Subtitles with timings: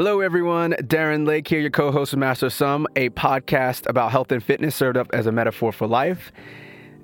[0.00, 0.72] Hello, everyone.
[0.80, 4.74] Darren Lake here, your co host of Master Some, a podcast about health and fitness
[4.74, 6.32] served up as a metaphor for life.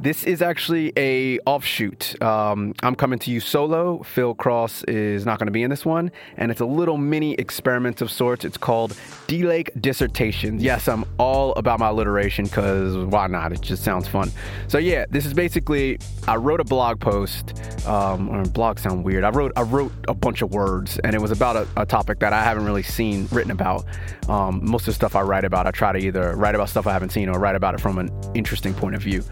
[0.00, 2.20] This is actually a offshoot.
[2.22, 4.02] Um, I'm coming to you solo.
[4.02, 7.34] Phil Cross is not going to be in this one, and it's a little mini
[7.34, 8.46] experiment of sorts.
[8.46, 10.62] It's called D Lake Dissertations.
[10.62, 13.52] Yes, I'm all about my alliteration because why not?
[13.52, 14.32] It just sounds fun.
[14.68, 17.75] So yeah, this is basically I wrote a blog post.
[17.86, 19.24] Um, blog sound weird.
[19.24, 22.18] I wrote I wrote a bunch of words, and it was about a, a topic
[22.20, 23.84] that I haven't really seen written about.
[24.28, 26.86] Um, most of the stuff I write about, I try to either write about stuff
[26.86, 29.22] I haven't seen or write about it from an interesting point of view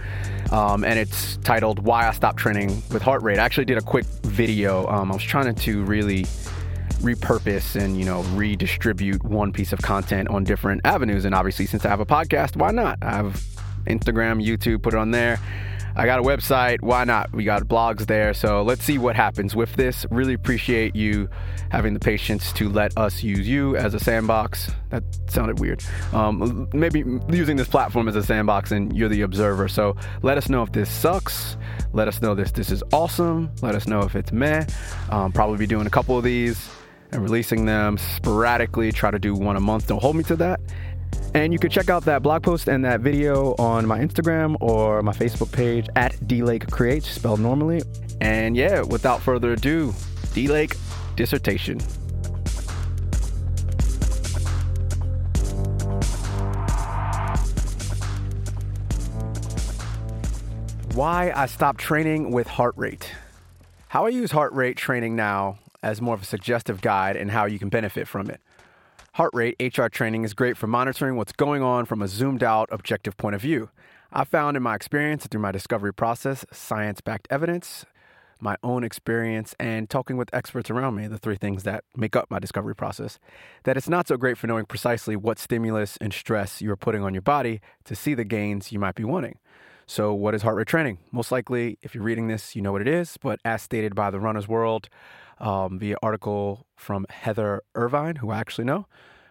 [0.53, 3.83] um, and it's titled "Why I Stopped Training with Heart Rate." I actually did a
[3.83, 4.87] quick video.
[4.87, 6.25] Um, I was trying to really
[7.03, 11.85] repurpose and you know redistribute one piece of content on different avenues, and obviously, since
[11.85, 12.99] I have a podcast, why not?
[13.03, 13.43] I have
[13.87, 15.39] Instagram, YouTube, put it on there.
[15.97, 16.83] I got a website.
[16.83, 17.33] Why not?
[17.33, 18.35] We got blogs there.
[18.35, 20.05] So let's see what happens with this.
[20.11, 21.29] Really appreciate you
[21.71, 24.73] having the patience to let us use you as a sandbox.
[24.91, 25.85] That sounded weird.
[26.13, 29.69] Um, maybe using this platform as a sandbox and you're the observer.
[29.69, 31.57] So let us know if this sucks.
[31.93, 33.53] Let us know this this is awesome.
[33.63, 34.67] Let us know if it's meh.
[35.11, 36.71] Um, probably be doing a couple of these
[37.13, 38.91] and releasing them sporadically.
[38.91, 39.87] Try to do one a month.
[39.87, 40.61] Don't hold me to that.
[41.35, 45.03] And you can check out that blog post and that video on my Instagram or
[45.03, 47.83] my Facebook page at D Lake Creates, spelled normally.
[48.21, 49.93] And yeah, without further ado,
[50.33, 50.77] D Lake
[51.17, 51.81] dissertation.
[60.95, 63.11] Why I stopped training with heart rate.
[63.89, 67.47] How I use heart rate training now as more of a suggestive guide and how
[67.47, 68.41] you can benefit from it.
[69.15, 72.69] Heart rate HR training is great for monitoring what's going on from a zoomed out,
[72.73, 73.71] objective point of view.
[74.13, 77.87] I found in my experience through my discovery process, science backed evidence,
[78.41, 82.29] my own experience, and talking with experts around me, the three things that make up
[82.29, 83.21] my discovery process,
[83.63, 87.05] that it's not so great for knowing precisely what stimulus and stress you are putting
[87.05, 89.39] on your body to see the gains you might be wanting.
[89.87, 90.99] So, what is heart rate training?
[91.13, 94.11] Most likely, if you're reading this, you know what it is, but as stated by
[94.11, 94.89] the Runner's World,
[95.39, 98.87] um, via article from Heather Irvine, who I actually know.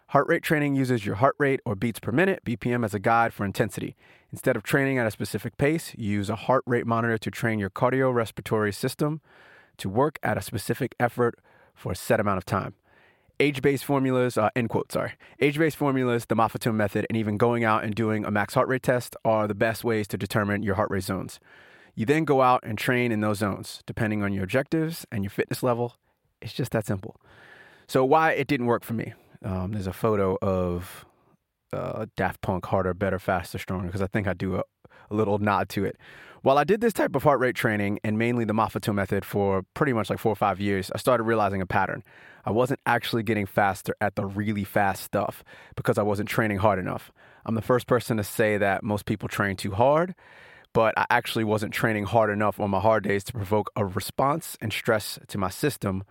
[0.08, 3.34] Heart rate training uses your heart rate or beats per minute, BPM, as a guide
[3.34, 3.96] for intensity.
[4.32, 7.58] Instead of training at a specific pace, you use a heart rate monitor to train
[7.58, 9.22] your cardiorespiratory system
[9.78, 11.40] to work at a specific effort
[11.74, 12.76] for a set amount of time.
[13.40, 15.14] Age-based formulas, uh, end quote, sorry.
[15.40, 18.84] Age-based formulas, the Maffetone method, and even going out and doing a max heart rate
[18.84, 21.40] test are the best ways to determine your heart rate zones.
[21.96, 25.32] You then go out and train in those zones, depending on your objectives and your
[25.32, 25.96] fitness level.
[26.42, 27.16] It's just that simple.
[27.88, 29.14] So, why it didn't work for me?
[29.44, 31.06] Um, there's a photo of
[31.74, 34.64] uh, Daft Punk, harder, better, faster, stronger, because I think I do a,
[35.10, 35.98] a, little nod to it.
[36.42, 39.64] While I did this type of heart rate training and mainly the Maffetone method for
[39.74, 42.04] pretty much like four or five years, I started realizing a pattern.
[42.46, 45.44] I wasn't actually getting faster at the really fast stuff
[45.76, 47.12] because I wasn't training hard enough.
[47.46, 50.16] I'm the first person to say that most people train too hard
[50.74, 54.58] but I actually wasn't training hard enough on my hard days to provoke a response
[54.60, 56.04] and stress to my system,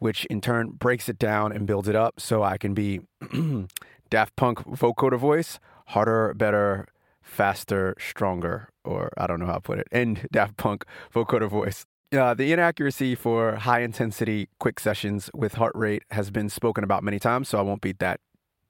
[0.00, 3.00] which in turn breaks it down and builds it up so I can be
[4.10, 6.88] Daft Punk vocoder voice, harder, better,
[7.22, 10.84] faster, stronger, or I don't know how to put it, and Daft Punk
[11.14, 11.86] vocoder voice.
[12.12, 17.02] Uh, the inaccuracy for high intensity quick sessions with heart rate has been spoken about
[17.02, 18.20] many times, so I won't beat that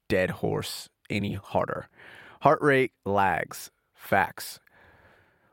[0.09, 1.89] dead horse any harder.
[2.43, 3.71] Heart rate lags.
[3.95, 4.61] Facts.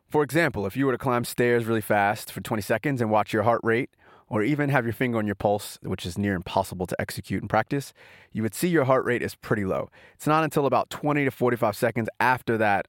[0.09, 3.31] For example, if you were to climb stairs really fast for 20 seconds and watch
[3.31, 3.91] your heart rate,
[4.29, 7.47] or even have your finger on your pulse, which is near impossible to execute in
[7.47, 7.93] practice,
[8.31, 9.89] you would see your heart rate is pretty low.
[10.15, 12.87] It's not until about 20 to 45 seconds after that,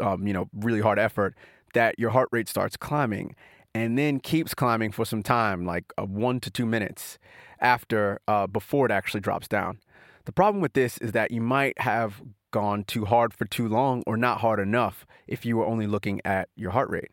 [0.00, 1.34] um, you know, really hard effort
[1.74, 3.34] that your heart rate starts climbing
[3.74, 7.18] and then keeps climbing for some time, like uh, one to two minutes
[7.60, 9.78] after, uh, before it actually drops down.
[10.24, 14.02] The problem with this is that you might have gone too hard for too long
[14.06, 17.10] or not hard enough if you were only looking at your heart rate.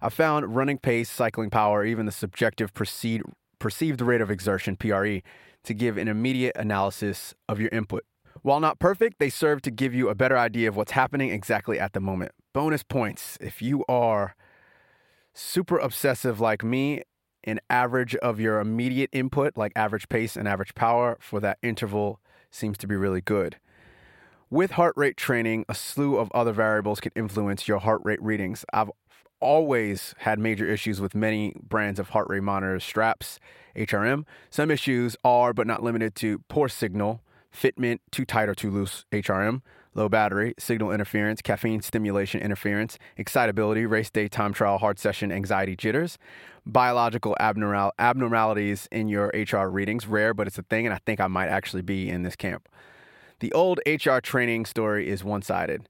[0.00, 3.24] I found running pace, cycling power, even the subjective perceived,
[3.58, 5.20] perceived rate of exertion, PRE,
[5.64, 8.04] to give an immediate analysis of your input.
[8.42, 11.78] While not perfect, they serve to give you a better idea of what's happening exactly
[11.78, 12.32] at the moment.
[12.54, 14.36] Bonus points if you are
[15.34, 17.02] super obsessive like me,
[17.44, 22.20] an average of your immediate input, like average pace and average power, for that interval
[22.50, 23.56] seems to be really good.
[24.50, 28.64] With heart rate training, a slew of other variables can influence your heart rate readings.
[28.72, 28.90] I've
[29.40, 33.38] always had major issues with many brands of heart rate monitors, straps,
[33.76, 34.24] HRM.
[34.48, 37.20] Some issues are, but not limited to, poor signal,
[37.54, 39.60] fitment, too tight or too loose, HRM,
[39.92, 45.76] low battery, signal interference, caffeine stimulation interference, excitability, race day, time trial, hard session, anxiety,
[45.76, 46.16] jitters,
[46.64, 50.06] biological abnormal- abnormalities in your HR readings.
[50.06, 52.66] Rare, but it's a thing, and I think I might actually be in this camp.
[53.40, 55.88] The old HR training story is one sided.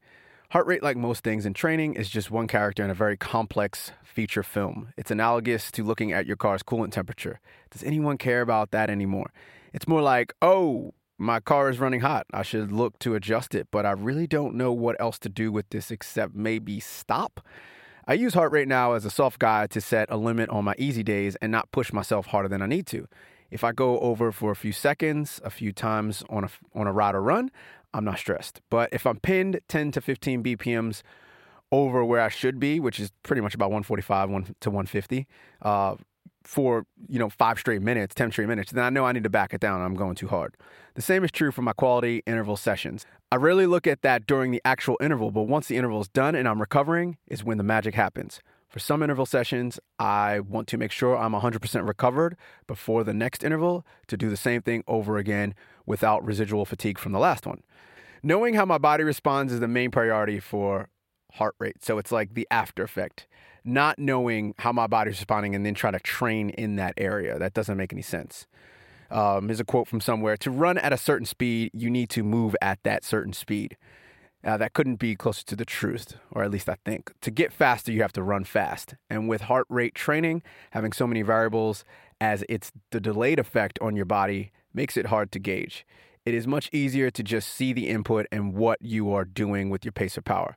[0.51, 3.93] Heart rate, like most things in training, is just one character in a very complex
[4.05, 4.93] feature film.
[4.99, 7.41] It's analogous to looking at your car's coolant temperature.
[7.71, 9.33] Does anyone care about that anymore?
[9.73, 12.27] It's more like, oh, my car is running hot.
[12.35, 15.51] I should look to adjust it, but I really don't know what else to do
[15.51, 17.41] with this except maybe stop.
[18.07, 20.75] I use heart rate now as a soft guide to set a limit on my
[20.77, 23.07] easy days and not push myself harder than I need to.
[23.51, 26.93] If I go over for a few seconds, a few times on a on a
[26.93, 27.51] ride or run,
[27.95, 28.61] I'm not stressed.
[28.71, 31.03] But if I'm pinned 10 to 15 BPMs
[31.71, 35.27] over where I should be, which is pretty much about 145 1 to 150,
[35.63, 35.97] uh,
[36.45, 39.31] for you know five straight minutes, 10 straight minutes, then I know I need to
[39.31, 39.81] back it down.
[39.83, 40.57] I'm going too hard.
[40.95, 43.05] The same is true for my quality interval sessions.
[43.31, 46.35] I rarely look at that during the actual interval, but once the interval is done
[46.35, 48.41] and I'm recovering, is when the magic happens.
[48.69, 52.37] For some interval sessions, I want to make sure I'm 100% recovered
[52.67, 55.55] before the next interval to do the same thing over again
[55.87, 57.63] without residual fatigue from the last one.
[58.23, 60.91] Knowing how my body responds is the main priority for
[61.35, 61.83] heart rate.
[61.83, 63.27] So it's like the after effect.
[63.65, 67.39] Not knowing how my body's responding and then trying to train in that area.
[67.39, 68.47] That doesn't make any sense.
[69.11, 72.23] Um, here's a quote from somewhere To run at a certain speed, you need to
[72.23, 73.79] move at that certain speed.
[74.45, 77.13] Uh, that couldn't be closer to the truth, or at least I think.
[77.23, 78.95] To get faster, you have to run fast.
[79.11, 81.85] And with heart rate training, having so many variables
[82.21, 85.85] as it's the delayed effect on your body makes it hard to gauge.
[86.25, 89.85] It is much easier to just see the input and what you are doing with
[89.85, 90.57] your pace of power.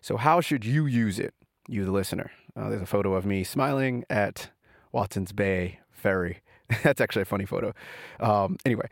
[0.00, 1.34] So, how should you use it,
[1.68, 2.30] you, the listener?
[2.56, 4.50] Uh, there's a photo of me smiling at
[4.92, 6.42] Watson's Bay Ferry.
[6.82, 7.72] That's actually a funny photo.
[8.20, 8.88] Um, anyway,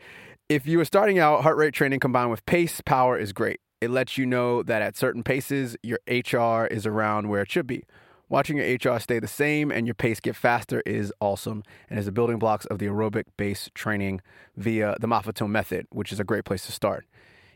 [0.49, 3.59] if you are starting out, heart rate training combined with pace power is great.
[3.83, 7.67] It lets you know that at certain paces, your HR is around where it should
[7.67, 7.83] be.
[8.29, 12.05] Watching your HR stay the same and your pace get faster is awesome and is
[12.05, 14.21] the building blocks of the aerobic base training
[14.55, 17.05] via the Maffetone method, which is a great place to start.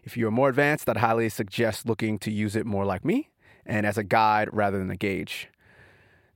[0.04, 3.30] If you are more advanced, I'd highly suggest looking to use it more like me
[3.66, 5.48] and as a guide rather than a gauge.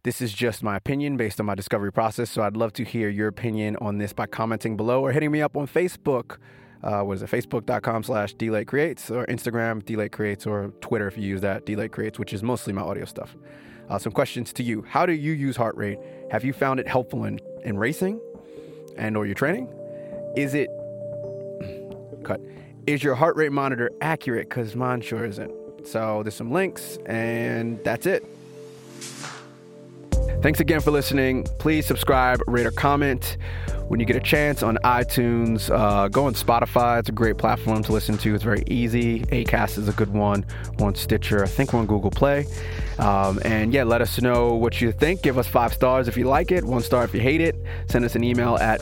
[0.03, 3.09] This is just my opinion based on my discovery process, so I'd love to hear
[3.09, 6.37] your opinion on this by commenting below or hitting me up on Facebook.
[6.83, 7.29] Uh, what is it?
[7.29, 11.41] Facebook.com slash D Lake Creates or Instagram, D Lake Creates, or Twitter if you use
[11.41, 13.35] that, D Lake Creates, which is mostly my audio stuff.
[13.89, 14.81] Uh, some questions to you.
[14.83, 15.99] How do you use heart rate?
[16.31, 18.19] Have you found it helpful in, in racing
[18.97, 19.67] and or your training?
[20.35, 20.69] Is it
[22.23, 22.39] cut?
[22.87, 24.49] Is your heart rate monitor accurate?
[24.49, 25.51] Because mine sure isn't.
[25.85, 28.25] So there's some links, and that's it.
[30.41, 31.43] Thanks again for listening.
[31.59, 33.37] Please subscribe, rate, or comment
[33.89, 35.69] when you get a chance on iTunes.
[35.69, 36.97] Uh, go on Spotify.
[36.99, 38.33] It's a great platform to listen to.
[38.33, 39.19] It's very easy.
[39.25, 40.43] Acast is a good one.
[40.79, 41.43] We're on Stitcher.
[41.43, 42.47] I think we're on Google Play.
[42.97, 45.21] Um, and yeah, let us know what you think.
[45.21, 47.55] Give us five stars if you like it, one star if you hate it.
[47.87, 48.81] Send us an email at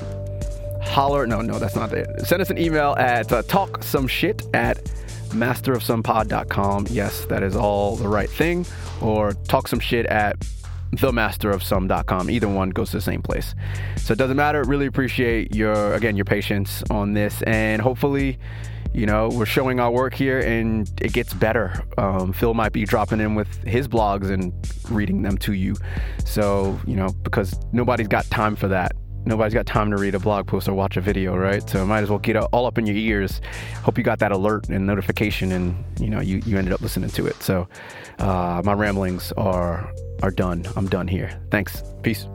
[0.81, 1.27] holler.
[1.27, 2.07] No, no, that's not it.
[2.25, 4.81] Send us an email at uh, talk some shit at
[5.31, 6.87] masterofsomepod.com.
[6.89, 8.65] Yes, that is all the right thing.
[9.01, 10.37] Or talk some shit at
[10.91, 12.29] themasterofsome.com.
[12.29, 13.55] Either one goes to the same place.
[13.97, 14.63] So it doesn't matter.
[14.63, 17.41] Really appreciate your, again, your patience on this.
[17.43, 18.39] And hopefully,
[18.93, 21.83] you know, we're showing our work here and it gets better.
[21.97, 24.53] Um, Phil might be dropping in with his blogs and
[24.89, 25.75] reading them to you.
[26.25, 28.93] So, you know, because nobody's got time for that
[29.25, 31.67] nobody's got time to read a blog post or watch a video, right?
[31.69, 33.41] So might as well get all up in your ears.
[33.83, 37.09] Hope you got that alert and notification, and you know you you ended up listening
[37.11, 37.41] to it.
[37.41, 37.67] So
[38.19, 39.91] uh, my ramblings are
[40.23, 40.65] are done.
[40.75, 41.39] I'm done here.
[41.51, 41.83] Thanks.
[42.01, 42.27] Peace.